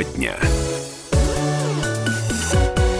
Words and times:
Тема 0.00 0.16
дня. 0.16 0.36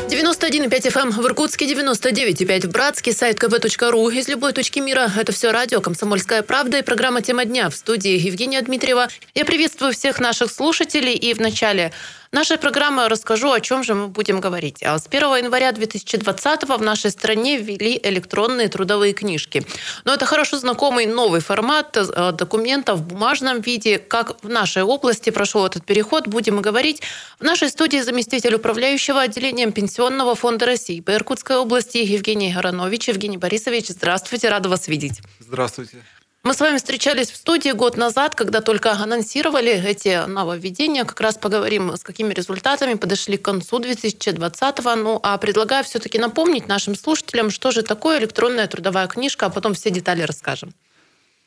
91,5 0.09 0.93
FM 0.93 1.11
в 1.11 1.27
Иркутске, 1.27 1.67
99,5 1.67 2.67
в 2.67 2.71
Братске, 2.71 3.13
сайт 3.13 3.43
kp.ру. 3.43 4.11
Из 4.11 4.29
любой 4.29 4.53
точки 4.53 4.81
мира 4.81 5.11
это 5.17 5.33
все 5.33 5.51
радио 5.51 5.81
«Комсомольская 5.81 6.43
правда» 6.43 6.79
и 6.79 6.83
программа 6.83 7.23
«Тема 7.23 7.45
дня» 7.45 7.71
в 7.71 7.75
студии 7.75 8.19
Евгения 8.19 8.61
Дмитриева. 8.61 9.09
Я 9.35 9.45
приветствую 9.45 9.93
всех 9.93 10.21
наших 10.21 10.51
слушателей 10.51 11.15
и 11.15 11.33
в 11.33 11.41
начале 11.41 11.93
нашей 12.33 12.59
программы 12.59 13.09
расскажу, 13.09 13.51
о 13.51 13.61
чем 13.61 13.83
же 13.83 13.95
мы 13.95 14.09
будем 14.09 14.41
говорить. 14.41 14.83
А 14.83 14.99
С 14.99 15.07
1 15.07 15.37
января 15.37 15.73
2020 15.73 16.63
в 16.65 16.83
нашей 16.83 17.11
стране 17.11 17.59
ввели 17.59 18.01
электронные 18.03 18.69
трудовые 18.69 19.13
книжки. 19.13 19.67
Но 20.05 20.15
это 20.15 20.27
хорошо 20.27 20.59
знакомый 20.59 21.07
новый 21.07 21.41
формат 21.41 21.97
э, 21.97 22.33
документов 22.33 23.01
в 23.01 23.07
бумажном 23.07 23.61
виде. 23.61 23.99
Как 23.99 24.43
в 24.45 24.49
нашей 24.49 24.83
области 24.83 25.31
прошел 25.31 25.67
этот 25.67 25.85
переход, 25.85 26.29
будем 26.29 26.63
говорить. 26.63 27.03
В 27.39 27.45
нашей 27.45 27.69
студии 27.69 27.99
заместитель 27.99 28.55
управляющего 28.55 29.21
отделением 29.21 29.73
Пенсионного 29.73 30.35
фонда 30.35 30.67
России 30.67 31.01
по 31.01 31.13
Иркутской 31.13 31.57
области 31.57 31.99
Евгений 31.99 32.53
Горанович. 32.53 33.09
Евгений 33.09 33.39
Борисович, 33.39 33.89
здравствуйте, 33.89 34.49
рада 34.49 34.69
вас 34.69 34.89
видеть. 34.89 35.21
Здравствуйте. 35.41 36.03
Мы 36.43 36.55
с 36.55 36.61
вами 36.61 36.79
встречались 36.79 37.31
в 37.31 37.37
студии 37.37 37.71
год 37.73 37.99
назад, 37.99 38.35
когда 38.35 38.63
только 38.63 38.93
анонсировали 38.93 39.73
эти 39.73 40.27
нововведения. 40.27 41.05
Как 41.05 41.21
раз 41.21 41.37
поговорим, 41.37 41.95
с 41.95 42.03
какими 42.03 42.33
результатами 42.33 42.95
подошли 42.95 43.37
к 43.37 43.43
концу 43.43 43.79
2020-го. 43.79 44.95
Ну, 44.95 45.21
а 45.23 45.37
предлагаю 45.37 45.85
все-таки 45.85 46.19
напомнить 46.19 46.67
нашим 46.67 46.95
слушателям, 46.95 47.51
что 47.51 47.73
же 47.73 47.83
такое 47.83 48.19
электронная 48.21 48.67
трудовая 48.69 49.07
книжка, 49.07 49.47
а 49.47 49.51
потом 49.51 49.75
все 49.75 49.91
детали 49.91 50.23
расскажем. 50.23 50.73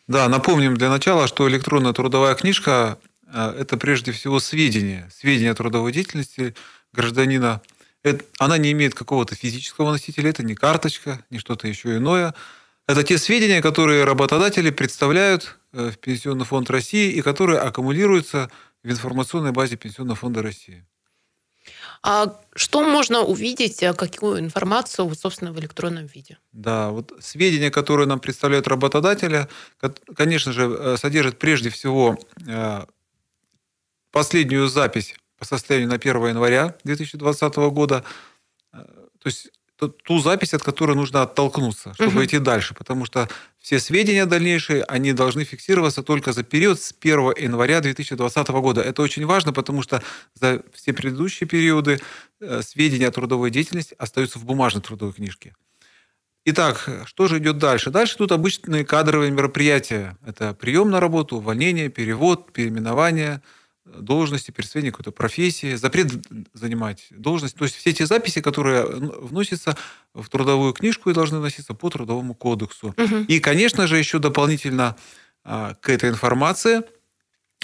Да, 0.08 0.30
напомним 0.30 0.78
для 0.78 0.92
начала, 0.92 1.28
что 1.28 1.50
электронная 1.50 1.94
трудовая 1.94 2.36
книжка 2.36 3.00
э,– 3.34 3.56
это 3.62 3.78
прежде 3.78 4.12
всего 4.12 4.40
сведения, 4.40 5.10
сведения 5.12 5.52
о 5.52 5.56
трудовой 5.56 5.92
деятельности 5.92 6.54
гражданина. 6.94 7.62
Она 8.38 8.60
не 8.60 8.72
имеет 8.74 8.94
какого-то 8.94 9.34
физического 9.34 9.92
носителя, 9.92 10.30
это 10.30 10.44
не 10.44 10.54
карточка, 10.54 11.26
не 11.32 11.40
что-то 11.40 11.68
еще 11.68 11.98
иное– 11.98 12.36
это 12.88 13.04
те 13.04 13.18
сведения, 13.18 13.62
которые 13.62 14.04
работодатели 14.04 14.70
представляют 14.70 15.58
э, 15.72 15.92
в 15.92 15.98
Пенсионный 15.98 16.46
фонд 16.46 16.70
России 16.70 17.12
и 17.12 17.22
которые 17.22 17.60
аккумулируются 17.60 18.50
в 18.84 18.90
информационной 18.90 19.52
базе 19.52 19.78
Пенсионного 19.78 20.18
фонда 20.18 20.42
России. 20.42 20.86
А 22.02 22.42
что 22.54 22.84
можно 22.84 23.22
увидеть, 23.22 23.82
э, 23.82 23.94
какую 23.94 24.40
информацию, 24.40 25.14
собственно, 25.16 25.54
в 25.54 25.60
электронном 25.60 26.08
виде? 26.08 26.38
Да, 26.52 26.90
вот 26.90 27.14
сведения, 27.22 27.72
которые 27.72 28.06
нам 28.06 28.20
представляют 28.20 28.68
работодателя, 28.68 29.48
конечно 30.14 30.52
же, 30.52 30.64
э, 30.64 30.98
содержат 30.98 31.40
прежде 31.40 31.70
всего 31.70 32.18
последнюю 34.12 34.68
запись 34.68 35.16
по 35.40 35.46
состоянию 35.46 35.90
на 35.90 35.96
1 35.96 36.28
января 36.28 36.76
2020 36.84 37.56
года. 37.72 38.04
То 38.72 39.26
есть 39.26 39.50
ту 39.78 40.20
запись, 40.20 40.54
от 40.54 40.64
которой 40.64 40.96
нужно 40.96 41.22
оттолкнуться, 41.22 41.94
чтобы 41.94 42.12
угу. 42.12 42.26
идти 42.26 42.40
дальше. 42.40 42.74
Потому 42.74 43.06
что 43.06 43.28
все 43.60 43.80
сведения 43.80 44.26
дальнейшие, 44.26 44.84
они 44.84 45.14
должны 45.14 45.44
фиксироваться 45.44 46.04
только 46.04 46.32
за 46.34 46.44
период 46.44 46.80
с 46.80 46.94
1 47.00 47.34
января 47.38 47.82
2020 47.82 48.48
года. 48.50 48.82
Это 48.82 49.02
очень 49.02 49.26
важно, 49.26 49.54
потому 49.54 49.82
что 49.82 50.02
за 50.36 50.62
все 50.74 50.94
предыдущие 50.94 51.48
периоды 51.48 52.00
э, 52.40 52.62
сведения 52.62 53.08
о 53.08 53.12
трудовой 53.12 53.52
деятельности 53.52 53.96
остаются 53.98 54.40
в 54.40 54.46
бумажной 54.46 54.82
трудовой 54.82 55.14
книжке. 55.14 55.56
Итак, 56.46 56.90
что 57.06 57.28
же 57.28 57.38
идет 57.38 57.58
дальше? 57.58 57.90
Дальше 57.90 58.18
тут 58.18 58.34
обычные 58.34 58.84
кадровые 58.84 59.32
мероприятия. 59.32 60.18
Это 60.26 60.54
прием 60.54 60.90
на 60.90 61.00
работу, 61.00 61.38
увольнение, 61.38 61.90
перевод, 61.90 62.52
переименование– 62.52 63.42
должности, 63.86 64.52
присвоение 64.52 64.92
какой-то 64.92 65.12
профессии, 65.12 65.76
запрет 65.76 66.12
занимать 66.54 67.08
должность. 67.12 67.56
То 67.56 67.66
есть 67.66 67.76
все 67.76 67.90
эти 67.90 68.04
записи, 68.04 68.42
которые 68.42 68.86
вносятся 68.86 69.78
в 70.14 70.30
трудовую 70.30 70.74
книжку 70.74 71.10
и 71.10 71.14
должны 71.14 71.40
вноситься 71.40 71.74
по 71.74 71.90
трудовому 71.90 72.34
кодексу. 72.34 72.96
Угу. 72.98 73.26
И, 73.28 73.40
конечно 73.40 73.88
же, 73.88 73.98
еще 73.98 74.20
дополнительно 74.20 74.96
а, 75.44 75.76
к 75.76 75.90
этой 75.90 76.10
информации 76.10 76.84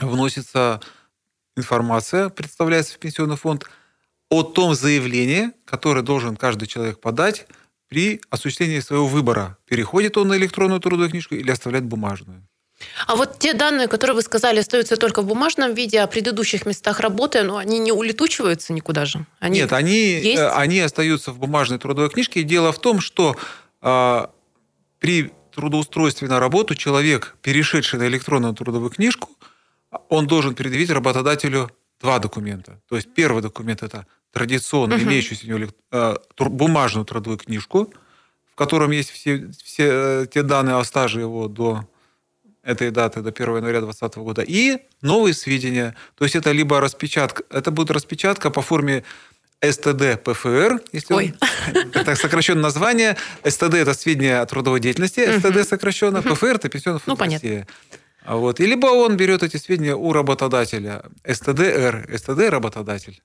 вносится 0.02 0.82
информация, 1.56 2.30
представляется 2.30 2.96
в 2.96 3.00
пенсионный 3.00 3.38
фонд, 3.38 3.70
о 4.30 4.44
том 4.44 4.76
заявлении, 4.76 5.52
которое 5.66 6.02
должен 6.02 6.36
каждый 6.36 6.68
человек 6.68 7.00
подать 7.00 7.48
при 7.88 8.22
осуществлении 8.30 8.80
своего 8.80 9.08
выбора. 9.08 9.58
Переходит 9.66 10.18
он 10.18 10.28
на 10.28 10.38
электронную 10.38 10.80
трудовую 10.80 11.10
книжку 11.10 11.36
или 11.36 11.50
оставляет 11.50 11.86
бумажную. 11.86 12.48
А 13.08 13.16
вот 13.16 13.40
те 13.40 13.54
данные, 13.54 13.88
которые 13.88 14.16
вы 14.16 14.22
сказали, 14.22 14.60
остаются 14.60 14.98
только 14.98 15.22
в 15.22 15.26
бумажном 15.26 15.74
виде, 15.74 16.00
а 16.00 16.08
предыдущих 16.08 16.66
местах 16.66 17.00
работы, 17.00 17.44
ну, 17.44 17.58
они 17.58 17.80
не 17.80 17.92
улетучиваются 17.92 18.74
никуда 18.74 19.06
же? 19.06 19.26
Они 19.40 19.60
Нет, 19.60 19.74
они, 19.74 19.96
есть? 19.96 20.40
Э, 20.40 20.50
они 20.52 20.80
остаются 20.80 21.32
в 21.32 21.40
бумажной 21.40 21.80
трудовой 21.80 22.10
книжке. 22.10 22.42
И 22.42 22.44
дело 22.44 22.72
в 22.72 22.80
том, 22.80 23.02
что 23.02 23.36
э, 23.82 24.28
при 25.00 25.32
трудоустройстве 25.54 26.28
на 26.28 26.40
работу 26.40 26.76
человек, 26.76 27.36
перешедший 27.42 28.00
на 28.00 28.08
электронную 28.08 28.54
трудовую 28.54 28.92
книжку, 28.92 29.30
он 30.08 30.28
должен 30.28 30.56
предъявить 30.56 30.90
работодателю 30.90 31.70
два 32.00 32.20
документа. 32.20 32.80
То 32.88 32.96
есть 32.96 33.14
первый 33.14 33.42
документ– 33.42 33.84
это 33.84 34.06
традиционно 34.32 34.96
угу. 34.96 35.04
имеющийся 35.04 35.46
у 35.46 35.58
него 35.58 35.72
э, 35.92 36.16
бумажную 36.38 37.06
трудовую 37.06 37.40
книжку, 37.40 37.94
в 38.50 38.56
котором 38.56 38.92
есть 38.92 39.10
все, 39.10 39.50
все 39.64 39.90
э, 39.90 40.28
те 40.32 40.44
данные 40.44 40.76
о 40.76 40.84
стаже 40.84 41.22
его 41.22 41.48
до 41.48 41.88
этой 42.70 42.92
даты 42.92 43.22
до 43.22 43.30
1 43.30 43.58
января 43.58 43.82
2020 43.82 44.18
года, 44.18 44.42
и 44.42 44.78
новые 45.02 45.34
сведения. 45.34 45.96
То 46.18 46.26
есть 46.26 46.36
это 46.36 46.52
либо 46.52 46.80
распечатка, 46.80 47.44
это 47.50 47.72
будет 47.72 47.92
распечатка 47.92 48.52
по 48.52 48.62
форме 48.62 49.04
СТД 49.62 50.22
ПФР, 50.24 50.82
если 50.94 51.14
Ой. 51.14 51.34
Он, 51.76 51.92
это 51.94 52.16
сокращенное 52.16 52.64
название. 52.64 53.18
СТД– 53.44 53.74
это 53.76 53.94
сведения 53.94 54.40
о 54.40 54.46
трудовой 54.46 54.80
деятельности, 54.80 55.40
СТД 55.40 55.68
сокращенно, 55.68 56.22
ПФР– 56.22 56.56
это 56.56 56.70
пенсионный 56.70 57.00
фонд 57.00 57.20
ну. 57.20 57.66
А 58.24 58.36
вот. 58.36 58.60
И 58.60 58.66
либо 58.66 58.88
он 58.88 59.18
берет 59.18 59.44
эти 59.44 59.58
сведения 59.58 59.96
у 59.96 60.14
работодателя. 60.14 61.04
СТДР, 61.28 62.10
СТД– 62.16 62.50
работодатель. 62.50 63.22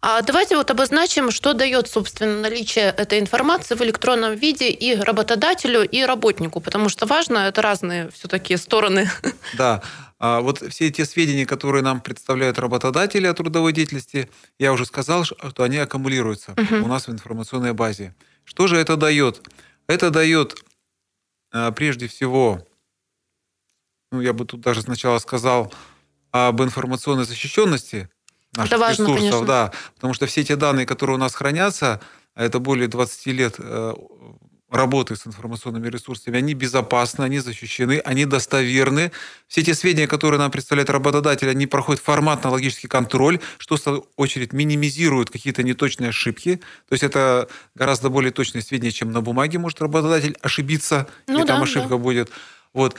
А 0.00 0.22
давайте 0.22 0.56
вот 0.56 0.70
обозначим, 0.70 1.30
что 1.30 1.54
дает, 1.54 1.88
собственно, 1.88 2.40
наличие 2.40 2.86
этой 2.86 3.18
информации 3.18 3.74
в 3.74 3.82
электронном 3.82 4.34
виде 4.34 4.70
и 4.70 4.94
работодателю, 4.94 5.82
и 5.82 6.02
работнику, 6.02 6.60
потому 6.60 6.88
что 6.88 7.06
важно, 7.06 7.38
это 7.38 7.62
разные 7.62 8.10
все-таки 8.10 8.56
стороны. 8.56 9.10
Да, 9.54 9.82
а 10.18 10.40
вот 10.40 10.62
все 10.70 10.90
те 10.90 11.04
сведения, 11.04 11.46
которые 11.46 11.82
нам 11.82 12.00
представляют 12.00 12.58
работодатели 12.58 13.26
о 13.26 13.34
трудовой 13.34 13.72
деятельности, 13.72 14.28
я 14.58 14.72
уже 14.72 14.86
сказал, 14.86 15.24
что 15.24 15.62
они 15.62 15.78
аккумулируются 15.78 16.52
угу. 16.52 16.84
у 16.84 16.88
нас 16.88 17.06
в 17.06 17.12
информационной 17.12 17.72
базе. 17.72 18.14
Что 18.44 18.66
же 18.66 18.76
это 18.76 18.96
дает? 18.96 19.42
Это 19.88 20.10
дает 20.10 20.56
а, 21.52 21.70
прежде 21.72 22.08
всего, 22.08 22.66
ну, 24.10 24.20
я 24.20 24.32
бы 24.32 24.44
тут 24.44 24.60
даже 24.60 24.82
сначала 24.82 25.18
сказал 25.18 25.72
об 26.30 26.62
информационной 26.62 27.24
защищенности 27.24 28.08
наших 28.56 28.72
это 28.72 28.80
важно, 28.80 29.02
ресурсов, 29.04 29.30
конечно. 29.30 29.46
да, 29.46 29.72
потому 29.94 30.14
что 30.14 30.26
все 30.26 30.44
те 30.44 30.56
данные, 30.56 30.86
которые 30.86 31.16
у 31.16 31.20
нас 31.20 31.34
хранятся, 31.34 32.00
а 32.34 32.44
это 32.44 32.58
более 32.58 32.88
20 32.88 33.26
лет 33.26 33.54
э, 33.58 33.94
работы 34.70 35.14
с 35.14 35.26
информационными 35.26 35.88
ресурсами, 35.88 36.38
они 36.38 36.54
безопасны, 36.54 37.22
они 37.22 37.38
защищены, 37.38 38.00
они 38.04 38.24
достоверны. 38.24 39.12
Все 39.46 39.62
те 39.62 39.74
сведения, 39.74 40.08
которые 40.08 40.38
нам 40.38 40.50
представляет 40.50 40.90
работодатель, 40.90 41.48
они 41.48 41.66
проходят 41.66 42.02
форматно-логический 42.02 42.88
контроль, 42.88 43.40
что, 43.58 43.76
в 43.76 43.80
свою 43.80 44.06
очередь, 44.16 44.52
минимизирует 44.52 45.30
какие-то 45.30 45.62
неточные 45.62 46.10
ошибки. 46.10 46.56
То 46.88 46.92
есть 46.92 47.04
это 47.04 47.48
гораздо 47.74 48.10
более 48.10 48.32
точные 48.32 48.62
сведения, 48.62 48.90
чем 48.90 49.12
на 49.12 49.20
бумаге 49.20 49.58
может 49.58 49.80
работодатель 49.80 50.36
ошибиться, 50.42 51.06
ну, 51.26 51.38
и 51.38 51.40
да, 51.42 51.54
там 51.54 51.62
ошибка 51.62 51.90
да. 51.90 51.98
будет. 51.98 52.30
Вот. 52.72 52.96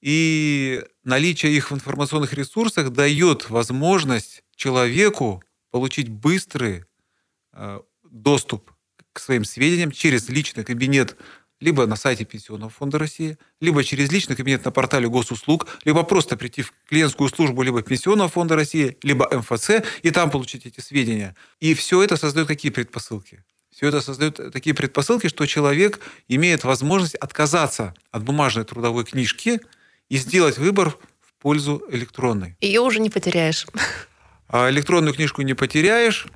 И 0.00 0.82
наличие 1.04 1.52
их 1.52 1.70
в 1.70 1.74
информационных 1.74 2.32
ресурсах 2.32 2.90
дает 2.90 3.50
возможность 3.50 4.42
человеку 4.58 5.42
получить 5.70 6.08
быстрый 6.10 6.84
э, 7.54 7.80
доступ 8.02 8.70
к 9.12 9.20
своим 9.20 9.44
сведениям 9.44 9.90
через 9.90 10.28
личный 10.28 10.64
кабинет 10.64 11.16
либо 11.60 11.86
на 11.86 11.96
сайте 11.96 12.24
Пенсионного 12.24 12.70
фонда 12.70 12.98
России, 12.98 13.36
либо 13.60 13.82
через 13.82 14.12
личный 14.12 14.36
кабинет 14.36 14.64
на 14.64 14.70
портале 14.70 15.08
госуслуг, 15.08 15.66
либо 15.84 16.02
просто 16.02 16.36
прийти 16.36 16.62
в 16.62 16.72
клиентскую 16.88 17.28
службу 17.28 17.62
либо 17.62 17.82
Пенсионного 17.82 18.28
фонда 18.28 18.54
России, 18.54 18.96
либо 19.02 19.28
МФЦ, 19.32 19.82
и 20.02 20.10
там 20.10 20.30
получить 20.30 20.66
эти 20.66 20.80
сведения. 20.80 21.34
И 21.60 21.74
все 21.74 22.02
это 22.02 22.16
создает 22.16 22.46
какие 22.48 22.70
предпосылки? 22.70 23.44
Все 23.70 23.88
это 23.88 24.00
создает 24.00 24.52
такие 24.52 24.74
предпосылки, 24.74 25.28
что 25.28 25.46
человек 25.46 26.00
имеет 26.28 26.64
возможность 26.64 27.14
отказаться 27.16 27.94
от 28.10 28.24
бумажной 28.24 28.64
трудовой 28.64 29.04
книжки 29.04 29.60
и 30.08 30.16
сделать 30.16 30.58
выбор 30.58 30.96
в 31.20 31.34
пользу 31.40 31.82
электронной. 31.90 32.56
Ее 32.60 32.80
уже 32.80 33.00
не 33.00 33.10
потеряешь. 33.10 33.66
А 34.48 34.70
электронную 34.70 35.14
книжку 35.14 35.42
не 35.42 35.54
потеряешь. 35.54 36.26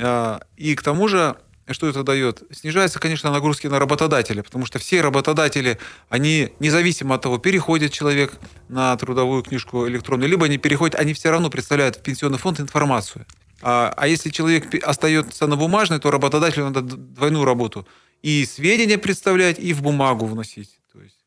А, 0.00 0.40
и 0.56 0.74
к 0.74 0.82
тому 0.82 1.08
же 1.08 1.36
что 1.70 1.88
это 1.88 2.02
дает? 2.02 2.42
Снижается, 2.50 2.98
конечно, 3.00 3.30
нагрузки 3.30 3.66
на 3.68 3.78
работодателя, 3.78 4.42
потому 4.42 4.66
что 4.66 4.78
все 4.78 5.00
работодатели, 5.00 5.78
они 6.10 6.52
независимо 6.60 7.14
от 7.14 7.22
того, 7.22 7.38
переходит 7.38 7.92
человек 7.92 8.34
на 8.68 8.94
трудовую 8.96 9.42
книжку 9.42 9.88
электронную, 9.88 10.28
либо 10.28 10.44
они 10.44 10.58
переходят, 10.58 10.94
они 10.94 11.14
все 11.14 11.30
равно 11.30 11.48
представляют 11.48 11.96
в 11.96 12.02
пенсионный 12.02 12.38
фонд 12.38 12.60
информацию. 12.60 13.24
А, 13.62 13.94
а 13.96 14.06
если 14.06 14.28
человек 14.28 14.74
остается 14.84 15.46
на 15.46 15.56
бумажной, 15.56 16.00
то 16.00 16.10
работодателю 16.10 16.66
надо 16.66 16.82
двойную 16.82 17.46
работу. 17.46 17.88
И 18.22 18.44
сведения 18.44 18.98
представлять, 18.98 19.58
и 19.58 19.72
в 19.72 19.82
бумагу 19.82 20.26
вносить. 20.26 20.78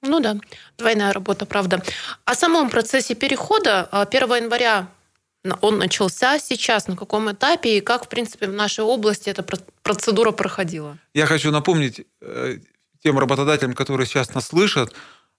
Ну 0.04 0.20
да, 0.20 0.38
двойная 0.78 1.12
работа, 1.12 1.46
правда. 1.46 1.82
О 2.26 2.36
самом 2.36 2.70
процессе 2.70 3.16
перехода 3.16 3.84
1 3.92 4.32
а, 4.32 4.38
января 4.38 4.88
он 5.62 5.78
начался 5.78 6.40
сейчас, 6.40 6.88
на 6.88 6.96
каком 6.96 7.32
этапе 7.32 7.78
и 7.78 7.82
как, 7.82 8.06
в 8.06 8.10
принципе, 8.10 8.48
в 8.48 8.54
нашей 8.54 8.84
области 8.84 9.30
эта 9.30 9.44
процедура 9.84 10.32
проходила? 10.32 10.98
Я 11.14 11.26
хочу 11.26 11.52
напомнить 11.52 12.06
э, 12.22 12.58
тем 13.04 13.20
работодателям, 13.20 13.74
которые 13.74 14.08
сейчас 14.08 14.34
нас 14.34 14.48
слышат, 14.48 14.94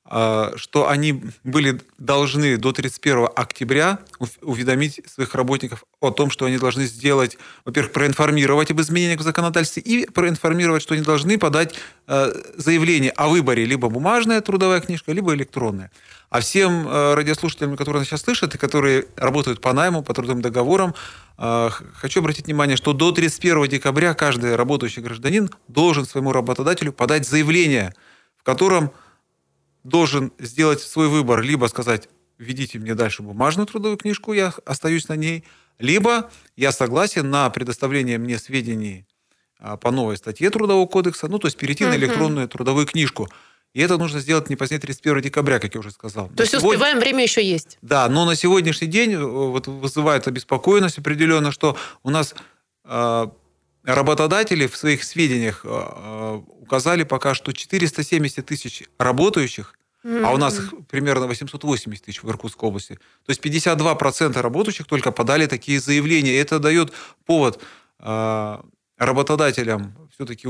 что 0.08 0.88
они 0.88 1.22
были 1.44 1.80
должны 1.98 2.56
до 2.56 2.72
31 2.72 3.28
октября 3.34 3.98
уведомить 4.40 5.00
своих 5.06 5.34
работников 5.34 5.84
о 6.00 6.10
том, 6.10 6.30
что 6.30 6.46
они 6.46 6.56
должны 6.56 6.86
сделать, 6.86 7.36
во-первых, 7.64 7.92
проинформировать 7.92 8.70
об 8.70 8.80
изменениях 8.80 9.20
в 9.20 9.22
законодательстве 9.22 9.82
и 9.82 10.10
проинформировать, 10.10 10.82
что 10.82 10.94
они 10.94 11.02
должны 11.02 11.38
подать 11.38 11.74
э, 12.06 12.32
заявление 12.56 13.10
о 13.10 13.28
выборе 13.28 13.64
либо 13.64 13.88
бумажная 13.88 14.40
трудовая 14.40 14.80
книжка, 14.80 15.12
либо 15.12 15.34
электронная. 15.34 15.90
А 16.30 16.40
всем 16.40 16.86
э, 16.86 17.14
радиослушателям, 17.14 17.76
которые 17.76 18.00
нас 18.00 18.08
сейчас 18.08 18.22
слышат 18.22 18.54
и 18.54 18.58
которые 18.58 19.06
работают 19.16 19.60
по 19.60 19.72
найму, 19.72 20.02
по 20.02 20.14
трудовым 20.14 20.40
договорам, 20.40 20.94
э, 21.36 21.70
хочу 21.94 22.20
обратить 22.20 22.46
внимание, 22.46 22.76
что 22.76 22.92
до 22.92 23.12
31 23.12 23.66
декабря 23.66 24.14
каждый 24.14 24.54
работающий 24.56 25.02
гражданин 25.02 25.50
должен 25.68 26.06
своему 26.06 26.32
работодателю 26.32 26.92
подать 26.92 27.26
заявление, 27.26 27.94
в 28.38 28.44
котором 28.44 28.92
должен 29.84 30.32
сделать 30.38 30.80
свой 30.80 31.08
выбор, 31.08 31.42
либо 31.42 31.66
сказать, 31.66 32.08
введите 32.38 32.78
мне 32.78 32.94
дальше 32.94 33.22
бумажную 33.22 33.66
трудовую 33.66 33.96
книжку, 33.96 34.32
я 34.32 34.52
остаюсь 34.64 35.08
на 35.08 35.16
ней, 35.16 35.44
либо 35.78 36.30
я 36.56 36.72
согласен 36.72 37.30
на 37.30 37.50
предоставление 37.50 38.18
мне 38.18 38.38
сведений 38.38 39.06
а, 39.58 39.76
по 39.76 39.90
новой 39.90 40.16
статье 40.16 40.50
Трудового 40.50 40.86
кодекса, 40.86 41.28
ну, 41.28 41.38
то 41.38 41.46
есть 41.46 41.56
перейти 41.56 41.84
угу. 41.84 41.92
на 41.92 41.96
электронную 41.96 42.48
трудовую 42.48 42.86
книжку. 42.86 43.28
И 43.74 43.80
это 43.80 43.98
нужно 43.98 44.20
сделать 44.20 44.48
не 44.48 44.56
позднее 44.56 44.80
31 44.80 45.20
декабря, 45.20 45.58
как 45.58 45.74
я 45.74 45.80
уже 45.80 45.90
сказал. 45.90 46.28
То 46.28 46.42
есть 46.42 46.52
сегодня... 46.52 46.70
успеваем, 46.70 46.98
время 46.98 47.22
еще 47.22 47.44
есть. 47.44 47.78
Да, 47.82 48.08
но 48.08 48.24
на 48.24 48.34
сегодняшний 48.34 48.88
день 48.88 49.12
э, 49.12 49.18
вот, 49.18 49.66
вызывает 49.66 50.26
обеспокоенность 50.26 50.98
определенно, 50.98 51.52
что 51.52 51.76
у 52.02 52.10
нас 52.10 52.34
э, 52.84 53.26
работодатели 53.84 54.66
в 54.66 54.76
своих 54.76 55.04
сведениях 55.04 55.60
э, 55.64 56.40
указали 56.60 57.04
пока, 57.04 57.34
что 57.34 57.52
470 57.52 58.44
тысяч 58.44 58.84
работающих 58.98 59.74
Mm-hmm. 60.04 60.24
А 60.24 60.32
у 60.32 60.36
нас 60.36 60.58
их 60.58 60.72
примерно 60.88 61.26
880 61.26 62.04
тысяч 62.04 62.22
в 62.22 62.30
Иркутской 62.30 62.68
области. 62.68 62.94
То 63.26 63.30
есть 63.30 63.44
52% 63.44 64.40
работающих 64.40 64.86
только 64.86 65.10
подали 65.10 65.46
такие 65.46 65.80
заявления. 65.80 66.34
И 66.34 66.36
это 66.36 66.60
дает 66.60 66.92
повод 67.26 67.60
э, 67.98 68.58
работодателям 68.96 70.08
все-таки 70.14 70.48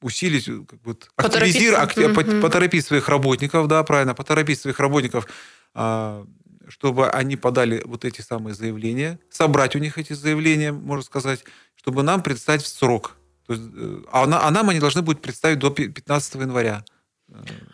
усилить, 0.00 0.46
как 0.46 0.80
бы, 0.82 0.96
активизировать, 1.16 1.96
mm-hmm. 1.96 2.40
поторопить 2.40 2.86
своих 2.86 3.08
работников, 3.08 3.68
да, 3.68 3.82
правильно, 3.82 4.14
поторопить 4.14 4.60
своих 4.60 4.80
работников, 4.80 5.26
э, 5.74 6.24
чтобы 6.68 7.08
они 7.10 7.36
подали 7.36 7.82
вот 7.84 8.04
эти 8.04 8.20
самые 8.20 8.54
заявления, 8.54 9.18
собрать 9.30 9.76
у 9.76 9.78
них 9.78 9.98
эти 9.98 10.12
заявления, 10.12 10.72
можно 10.72 11.04
сказать, 11.04 11.44
чтобы 11.74 12.02
нам 12.02 12.22
представить 12.22 12.62
в 12.62 12.68
срок. 12.68 13.16
То 13.46 13.52
есть, 13.52 13.64
э, 13.76 14.02
а, 14.10 14.24
а 14.24 14.50
нам 14.50 14.70
они 14.70 14.80
должны 14.80 15.02
будут 15.02 15.22
представить 15.22 15.58
до 15.58 15.70
15 15.70 16.34
января. 16.36 16.84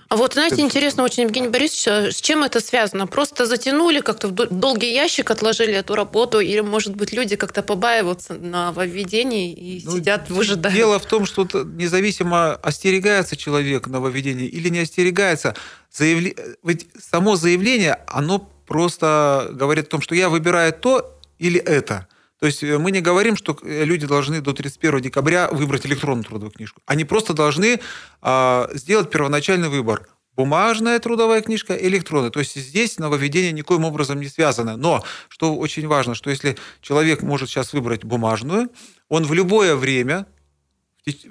А 0.09 0.17
вот, 0.17 0.35
знаете, 0.35 0.57
это... 0.57 0.65
интересно 0.65 1.03
очень, 1.05 1.25
Евгений 1.25 1.49
Борисович, 1.49 1.89
а 1.89 2.11
с 2.13 2.21
чем 2.21 2.43
это 2.43 2.61
связано? 2.61 3.07
Просто 3.07 3.47
затянули, 3.47 4.01
как-то 4.01 4.29
в 4.29 4.33
долгий 4.33 4.93
ящик 4.93 5.31
отложили 5.31 5.75
эту 5.75 5.95
работу, 5.95 6.41
или, 6.41 6.61
может 6.61 6.97
быть, 6.97 7.13
люди 7.13 7.37
как-то 7.37 7.63
побаиваются 7.63 8.35
на 8.35 8.73
введении 8.73 9.53
и 9.53 9.83
ну, 9.85 9.97
сидят, 9.97 10.29
выжидают? 10.31 10.77
Дело 10.77 10.99
в 10.99 11.07
том, 11.07 11.27
что 11.27 11.47
независимо, 11.65 12.55
остерегается 12.55 13.37
человек 13.37 13.87
нововведения 13.87 14.47
или 14.47 14.69
не 14.69 14.81
остерегается, 14.81 15.55
заявли... 15.93 16.37
ведь 16.65 16.89
само 16.99 17.37
заявление, 17.37 17.99
оно 18.09 18.51
просто 18.71 19.51
говорит 19.53 19.89
о 19.89 19.91
том, 19.91 20.01
что 20.01 20.15
я 20.15 20.31
выбираю 20.31 20.73
то 20.73 21.19
или 21.39 21.59
это– 21.61 22.07
то 22.41 22.47
есть 22.47 22.63
э, 22.63 22.79
мы 22.79 22.91
не 22.91 23.01
говорим, 23.03 23.37
что 23.37 23.57
э, 23.63 23.85
люди 23.85 24.07
должны 24.07 24.41
до 24.41 24.53
31 24.53 25.03
декабря 25.03 25.49
выбрать 25.53 25.87
электронную 25.87 26.25
трудовую 26.25 26.51
книжку. 26.51 26.81
Они 26.87 27.05
просто 27.05 27.35
должны 27.35 27.81
э, 28.23 28.69
сделать 28.73 29.11
первоначальный 29.11 29.69
выбор. 29.69 30.09
Бумажная 30.37 30.99
трудовая 31.01 31.43
книжка, 31.43 31.75
электронная. 31.75 32.31
То 32.31 32.41
есть 32.41 32.55
здесь 32.57 32.99
нововведение 32.99 33.53
никоим 33.53 33.85
образом 33.85 34.21
не 34.21 34.29
связано. 34.29 34.79
Но, 34.79 35.05
что 35.29 35.55
очень 35.55 35.87
важно, 35.87 36.15
что 36.15 36.31
если 36.31 36.57
человек 36.81 37.21
может 37.23 37.51
сейчас 37.51 37.75
выбрать 37.75 38.05
бумажную, 38.05 38.71
он 39.11 39.25
в 39.25 39.35
любое 39.35 39.77
время, 39.77 40.27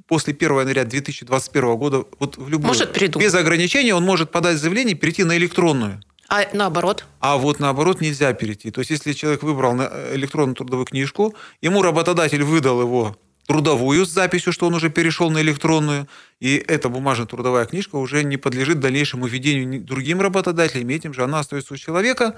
после 0.07 0.33
1 0.33 0.59
января 0.59 0.83
2021 0.83 1.75
года, 1.77 2.03
вот 2.19 2.37
в 2.37 2.49
любое, 2.49 2.67
может 2.67 3.15
без 3.17 3.33
ограничений, 3.33 3.93
он 3.93 4.03
может 4.03 4.29
подать 4.29 4.57
заявление 4.57 4.93
и 4.93 4.97
перейти 4.97 5.23
на 5.23 5.35
электронную. 5.37 6.03
А 6.29 6.47
наоборот? 6.53 7.05
А 7.19 7.37
вот 7.37 7.59
наоборот 7.59 8.01
нельзя 8.01 8.31
перейти. 8.33 8.69
То 8.69 8.79
есть, 8.79 8.91
если 8.91 9.13
человек 9.13 9.41
выбрал 9.41 9.75
э, 9.79 10.15
электронную 10.15 10.55
трудовую 10.55 10.85
книжку, 10.85 11.35
ему 11.59 11.81
работодатель 11.81 12.43
выдал 12.43 12.81
его 12.81 13.17
трудовую 13.47 14.05
с 14.05 14.09
записью, 14.09 14.53
что 14.53 14.67
он 14.67 14.75
уже 14.75 14.91
перешел 14.91 15.31
на 15.31 15.41
электронную, 15.41 16.07
и 16.39 16.55
эта 16.55 16.87
бумажная 16.87 17.25
трудовая 17.25 17.65
книжка 17.65 17.95
уже 17.95 18.23
не 18.23 18.37
подлежит 18.37 18.79
дальнейшему 18.79 19.25
введению 19.25 19.81
другим 19.81 20.21
работодателям, 20.21 20.89
этим 20.89 21.15
же 21.15 21.23
она 21.23 21.39
остается 21.39 21.73
у 21.73 21.77
человека. 21.77 22.35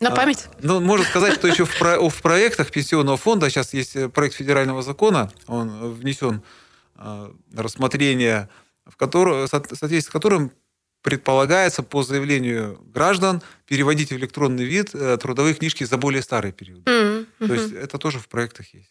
На 0.00 0.08
а, 0.08 0.16
память? 0.16 0.46
А, 0.48 0.56
ну, 0.62 0.80
можно 0.80 1.06
сказать, 1.06 1.34
что 1.34 1.46
еще 1.46 1.66
в, 1.66 1.78
про, 1.78 2.00
в 2.08 2.20
проектах 2.20 2.72
пенсионного 2.72 3.16
фонда, 3.16 3.48
сейчас 3.48 3.72
есть 3.74 3.94
э, 3.94 4.08
проект 4.08 4.34
федерального 4.34 4.82
закона, 4.82 5.30
он 5.46 5.92
внесен 5.92 6.42
а, 6.96 7.32
рассмотрение, 7.54 8.48
в 8.86 8.96
котором, 8.96 9.46
в 9.46 9.48
соответствии 9.48 10.00
с 10.00 10.08
которым 10.08 10.50
предполагается 11.02 11.82
по 11.82 12.02
заявлению 12.02 12.80
граждан 12.84 13.42
переводить 13.66 14.10
в 14.10 14.16
электронный 14.16 14.64
вид 14.64 14.90
э, 14.94 15.16
трудовые 15.16 15.54
книжки 15.54 15.84
за 15.84 15.96
более 15.96 16.22
старый 16.22 16.52
период. 16.52 16.86
Mm-hmm. 16.86 17.46
То 17.46 17.54
есть 17.54 17.72
это 17.72 17.98
тоже 17.98 18.18
в 18.18 18.28
проектах 18.28 18.74
есть. 18.74 18.90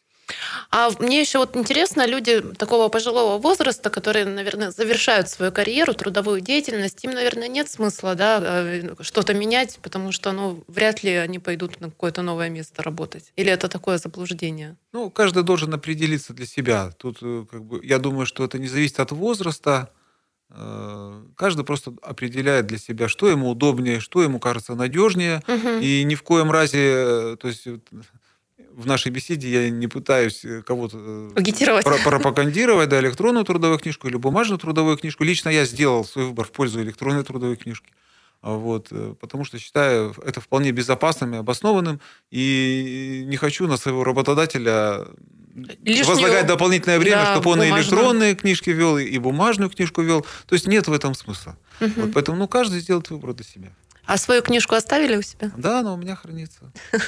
А 0.71 0.89
мне 0.99 1.19
еще 1.19 1.39
вот 1.39 1.55
интересно, 1.55 2.05
люди 2.05 2.41
такого 2.41 2.89
пожилого 2.89 3.39
возраста, 3.39 3.89
которые, 3.89 4.25
наверное, 4.25 4.71
завершают 4.71 5.29
свою 5.29 5.51
карьеру, 5.51 5.93
трудовую 5.93 6.41
деятельность, 6.41 7.03
им, 7.03 7.11
наверное, 7.11 7.47
нет 7.47 7.69
смысла 7.69 8.15
да, 8.15 8.39
э, 8.41 8.95
что-то 9.01 9.33
менять, 9.33 9.79
потому 9.81 10.11
что 10.11 10.31
ну, 10.31 10.63
вряд 10.67 11.03
ли 11.03 11.11
они 11.11 11.39
пойдут 11.39 11.79
на 11.79 11.89
какое-то 11.89 12.21
новое 12.21 12.49
место 12.49 12.83
работать. 12.83 13.31
Или 13.35 13.51
это 13.51 13.67
такое 13.67 13.97
заблуждение? 13.97 14.77
Ну, 14.93 15.09
каждый 15.09 15.43
должен 15.43 15.73
определиться 15.73 16.33
для 16.33 16.45
себя. 16.45 16.91
Тут, 16.97 17.17
э, 17.21 17.45
как 17.49 17.63
бы, 17.63 17.79
я 17.83 17.97
думаю, 17.97 18.25
что 18.25 18.43
это 18.43 18.59
не 18.59 18.67
зависит 18.67 18.99
от 18.99 19.11
возраста, 19.11 19.91
каждый 21.35 21.63
просто 21.63 21.93
определяет 22.01 22.65
для 22.65 22.77
себя, 22.77 23.07
что 23.07 23.29
ему 23.29 23.49
удобнее, 23.49 23.99
что 23.99 24.23
ему 24.23 24.39
кажется 24.39 24.75
надежнее. 24.75 25.43
Угу. 25.47 25.79
И 25.81 26.03
ни 26.03 26.15
в 26.15 26.23
коем 26.23 26.51
разе, 26.51 26.79
э, 26.79 27.37
то 27.39 27.47
есть 27.47 27.67
в 28.71 28.87
нашей 28.87 29.11
беседе 29.11 29.51
я 29.51 29.69
не 29.69 29.87
пытаюсь 29.87 30.43
э, 30.43 30.61
кого-то 30.63 30.97
пропагандировать, 32.03 32.89
да, 32.89 32.99
электронную 32.99 33.45
трудовую 33.45 33.77
книжку 33.77 34.07
или 34.07 34.15
бумажную 34.15 34.57
трудовую 34.57 34.97
книжку. 34.97 35.23
Лично 35.23 35.49
я 35.49 35.65
сделал 35.65 36.03
свой 36.03 36.25
выбор 36.25 36.47
в 36.47 36.51
пользу 36.51 36.81
электронной 36.81 37.23
трудовой 37.23 37.55
книжки. 37.55 37.91
А 38.41 38.53
вот, 38.53 38.89
потому 39.19 39.43
что 39.43 39.59
считаю 39.59 40.15
это 40.25 40.39
вполне 40.39 40.71
безопасным 40.71 41.35
и 41.35 41.37
обоснованным, 41.37 41.99
и 42.31 43.23
не 43.25 43.35
хочу 43.35 43.67
на 43.67 43.75
своего 43.75 44.05
работодателя 44.05 45.07
Лишнего... 45.83 46.11
возлагать 46.11 46.47
дополнительное 46.47 46.99
время, 46.99 47.17
да, 47.17 47.33
чтобы 47.33 47.51
он 47.51 47.59
бумажную. 47.59 47.79
и 47.79 47.83
электронные 47.83 48.35
книжки 48.35 48.69
вел, 48.69 48.97
и 48.97 49.17
бумажную 49.17 49.69
книжку 49.69 50.01
вел. 50.01 50.25
То 50.47 50.53
есть 50.53 50.67
нет 50.67 50.87
в 50.87 50.93
этом 50.93 51.15
смысла. 51.15 51.57
Угу. 51.81 51.91
Вот 51.97 52.13
поэтому 52.13 52.37
ну, 52.37 52.47
каждый 52.47 52.79
сделает 52.79 53.09
выбор 53.09 53.33
для 53.33 53.45
себя. 53.45 53.75
А 54.09 54.17
свою 54.17 54.41
книжку 54.41 54.73
оставили 54.73 55.15
у 55.17 55.21
себя? 55.21 55.51
Да, 55.55 55.81
она 55.81 55.93
у 55.93 55.97
меня 55.97 56.15
хранится. 56.15 56.71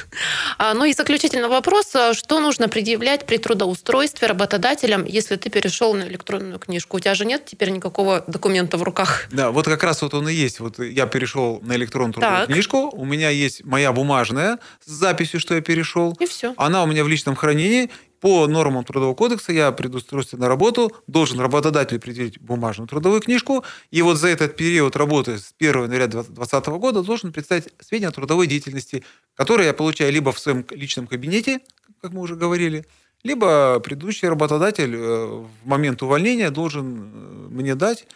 А, 0.58 0.76
ну 0.76 0.86
и 0.86 0.94
заключительный 0.94 1.48
вопрос. 1.48 1.96
А 1.96 2.14
что 2.14 2.40
нужно 2.40 2.70
предъявлять 2.70 3.26
при 3.26 3.38
трудоустройстве 3.38 4.28
работодателям, 4.28 5.06
если 5.06 5.36
ты 5.36 5.50
перешел 5.50 5.96
на 5.96 6.04
электронную 6.04 6.60
книжку? 6.60 6.98
У 6.98 7.00
тебя 7.00 7.16
же 7.16 7.26
нет 7.26 7.46
теперь 7.46 7.72
никакого 7.72 8.24
документа 8.28 8.78
в 8.78 8.84
руках. 8.84 9.28
Да, 9.32 9.50
вот 9.50 9.66
как 9.66 9.82
раз 9.84 10.04
вот 10.04 10.14
он 10.14 10.30
и 10.30 10.34
есть. 10.34 10.60
Вот 10.60 10.78
я 10.78 11.08
перешел 11.08 11.60
на 11.64 11.76
электронную 11.76 12.14
трудовую 12.14 12.46
книжку, 12.46 12.92
у 12.94 13.06
меня 13.06 13.30
есть 13.30 13.64
моя 13.64 13.92
бумажная 13.92 14.60
с 14.86 14.92
записью, 14.92 15.40
что 15.40 15.56
я 15.56 15.62
перешел. 15.62 16.16
И 16.20 16.28
все. 16.28 16.54
Она 16.58 16.84
у 16.84 16.86
меня 16.86 17.04
в 17.04 17.08
личном 17.08 17.36
хранении, 17.36 17.90
по 18.22 18.48
нормам 18.48 18.86
Трудового 18.86 19.16
кодекса 19.16 19.52
я 19.52 19.72
при 19.72 19.92
на 20.38 20.48
работу 20.48 20.96
должен 21.08 21.40
работодатель 21.40 21.98
определить 21.98 22.40
бумажную 22.40 22.88
трудовую 22.88 23.20
книжку, 23.20 23.66
и 23.90 24.02
вот 24.04 24.18
за 24.18 24.30
этот 24.30 24.56
период 24.56 24.96
работы 24.96 25.40
с 25.40 25.54
1 25.60 25.84
января 25.84 26.08
2020 26.08 26.68
года 26.68 27.04
должен 27.04 27.34
представить 27.34 27.70
сведения 27.80 28.10
о 28.10 28.12
трудовой 28.12 28.48
деятельности, 28.48 29.04
которые 29.36 29.68
я 29.68 29.74
получаю 29.74 30.14
либо 30.14 30.32
в 30.32 30.40
своем 30.40 30.66
личном 30.70 31.08
кабинете, 31.08 31.62
как 32.00 32.14
мы 32.14 32.22
уже 32.22 32.36
говорили, 32.36 32.86
либо 33.24 33.80
предыдущий 33.80 34.28
работодатель 34.28 34.96
э, 34.96 35.26
в 35.26 35.50
момент 35.64 36.02
увольнения 36.04 36.52
должен 36.52 37.12
э, 37.14 37.48
мне 37.50 37.76
дать 37.76 38.08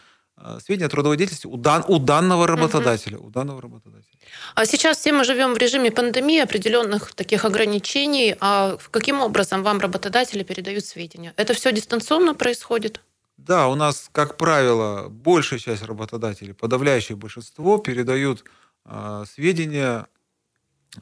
сведения 0.60 0.88
о 0.88 0.90
трудовой 0.90 1.18
деятельности 1.18 1.48
у, 1.48 1.58
дан, 1.58 1.84
у 1.88 2.00
данного 2.00 2.48
работодателя. 2.48 3.18
Угу. 3.18 3.28
У 3.28 3.30
данного 3.30 3.62
работодателя. 3.62 4.14
А 4.54 4.66
сейчас 4.66 4.98
все 4.98 5.12
мы 5.12 5.24
живем 5.24 5.54
в 5.54 5.58
режиме 5.58 5.92
пандемии, 5.92 6.40
определенных 6.40 7.14
таких 7.14 7.46
ограничений. 7.46 8.36
А 8.40 8.78
каким 8.92 9.22
образом 9.22 9.64
вам 9.64 9.80
работодатели 9.80 10.44
передают 10.44 10.86
сведения? 10.86 11.34
Это 11.38 11.54
все 11.54 11.72
дистанционно 11.72 12.36
происходит? 12.36 13.02
Да, 13.38 13.68
у 13.68 13.76
нас, 13.76 14.10
как 14.12 14.38
правило, 14.38 15.10
большая 15.10 15.60
часть 15.60 15.84
работодателей, 15.84 16.54
подавляющее 16.54 17.18
большинство, 17.18 17.78
передают 17.78 18.46
э, 18.86 19.24
сведения, 19.28 20.08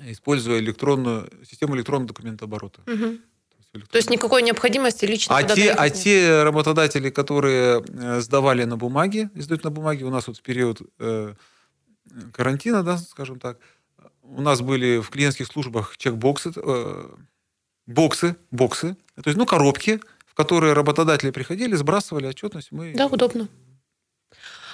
используя 0.01 0.59
электронную 0.59 1.29
систему 1.45 1.75
электронного 1.75 2.09
документооборота. 2.09 2.81
Угу. 2.87 3.17
То 3.73 3.97
есть 3.97 4.09
никакой 4.09 4.43
необходимости 4.43 5.05
лично 5.05 5.35
а 5.35 5.43
те, 5.43 5.71
а 5.71 5.89
те 5.89 6.43
работодатели, 6.43 7.09
которые 7.09 7.83
э, 7.87 8.19
сдавали 8.19 8.65
на 8.65 8.77
бумаге, 8.77 9.31
издают 9.33 9.63
на 9.63 9.71
бумаге, 9.71 10.05
у 10.05 10.11
нас 10.11 10.27
вот 10.27 10.37
в 10.37 10.41
период 10.43 10.81
э, 10.99 11.33
карантина, 12.33 12.83
да, 12.83 12.97
скажем 12.99 13.39
так, 13.39 13.57
у 14.21 14.41
нас 14.41 14.61
были 14.61 14.99
в 14.99 15.09
клиентских 15.09 15.47
службах 15.47 15.97
чекбоксы, 15.97 16.51
э, 16.55 17.09
боксы, 17.87 18.35
боксы, 18.51 18.95
то 19.15 19.27
есть, 19.27 19.37
ну, 19.37 19.47
коробки, 19.47 19.99
в 20.27 20.35
которые 20.35 20.73
работодатели 20.73 21.31
приходили, 21.31 21.75
сбрасывали 21.75 22.27
отчетность. 22.27 22.71
Мы... 22.71 22.93
Да, 22.93 23.07
удобно. 23.07 23.47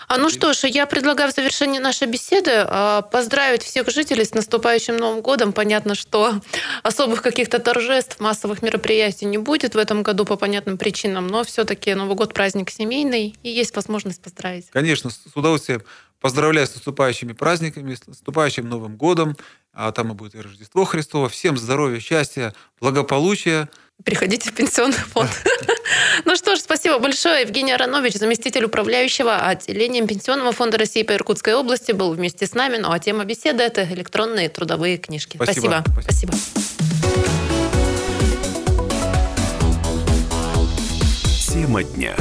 А 0.09 0.17
ну 0.17 0.31
что 0.31 0.53
ж, 0.53 0.67
я 0.67 0.87
предлагаю 0.87 1.31
в 1.31 1.35
завершении 1.35 1.77
нашей 1.77 2.07
беседы 2.07 2.51
а, 2.55 3.03
поздравить 3.03 3.61
всех 3.61 3.87
жителей 3.91 4.25
с 4.25 4.33
наступающим 4.33 4.97
Новым 4.97 5.21
годом. 5.21 5.53
Понятно, 5.53 5.93
что 5.93 6.41
особых 6.81 7.21
каких-то 7.21 7.59
торжеств, 7.59 8.19
массовых 8.19 8.63
мероприятий 8.63 9.25
не 9.25 9.37
будет 9.37 9.75
в 9.75 9.77
этом 9.77 10.01
году 10.01 10.25
по 10.25 10.35
понятным 10.35 10.79
причинам, 10.79 11.27
но 11.27 11.43
все-таки 11.43 11.93
Новый 11.93 12.15
год 12.15 12.33
праздник 12.33 12.71
семейный, 12.71 13.35
и 13.43 13.49
есть 13.51 13.75
возможность 13.75 14.19
поздравить. 14.19 14.71
Конечно, 14.71 15.11
с 15.11 15.19
удовольствием 15.35 15.83
поздравляю 16.19 16.65
с 16.65 16.73
наступающими 16.73 17.33
праздниками, 17.33 17.93
с 17.93 18.07
наступающим 18.07 18.67
Новым 18.67 18.97
годом. 18.97 19.37
А 19.73 19.91
там 19.91 20.11
и 20.11 20.15
будет 20.15 20.33
и 20.33 20.41
Рождество 20.41 20.85
Христово. 20.85 21.29
Всем 21.29 21.55
здоровья, 21.55 21.99
счастья, 21.99 22.55
благополучия. 22.81 23.69
Приходите 24.03 24.49
в 24.49 24.53
пенсионный 24.53 24.93
фонд. 24.93 25.29
Ну 26.25 26.35
что 26.35 26.55
ж, 26.55 26.59
спасибо 26.59 26.99
большое. 26.99 27.41
Евгений 27.41 27.71
Аронович, 27.71 28.15
заместитель 28.15 28.65
управляющего 28.65 29.47
отделением 29.47 30.05
Пенсионного 30.05 30.51
фонда 30.51 30.77
России 30.77 31.01
по 31.03 31.13
Иркутской 31.13 31.55
области, 31.55 31.91
был 31.91 32.13
вместе 32.13 32.45
с 32.45 32.53
нами. 32.53 32.77
Ну 32.77 32.91
а 32.91 32.99
тема 32.99 33.25
беседы– 33.25 33.63
это 33.63 33.83
электронные 33.83 34.49
трудовые 34.49 34.97
книжки. 34.97 35.37
Спасибо. 35.41 35.83
Спасибо. 36.01 36.33
Тема 41.51 41.83
дня. 41.83 42.15